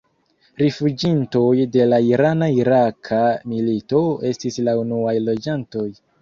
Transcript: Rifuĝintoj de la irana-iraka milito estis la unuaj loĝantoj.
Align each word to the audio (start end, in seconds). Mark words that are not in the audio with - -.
Rifuĝintoj 0.59 1.51
de 1.75 1.85
la 1.89 1.99
irana-iraka 2.05 3.21
milito 3.53 4.01
estis 4.31 4.59
la 4.71 4.75
unuaj 4.87 5.15
loĝantoj. 5.29 5.87